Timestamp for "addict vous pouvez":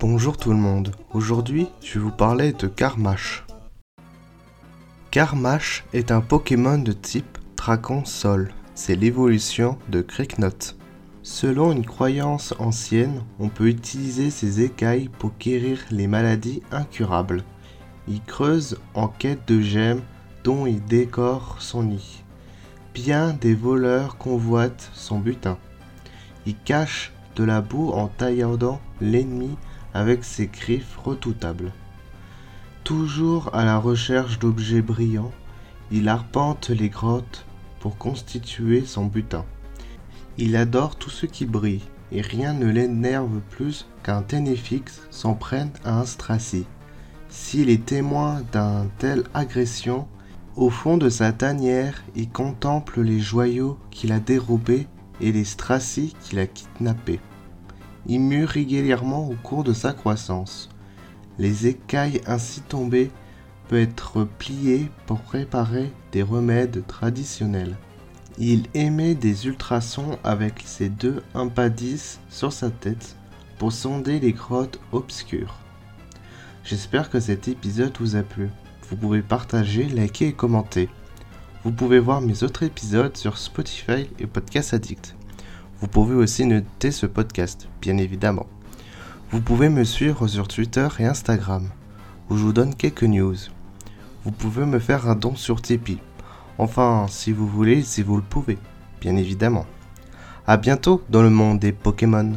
84.74-86.14